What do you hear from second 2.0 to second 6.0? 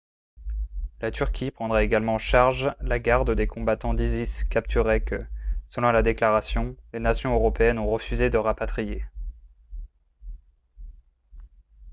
en charge la garde des combattants d'isis capturés que selon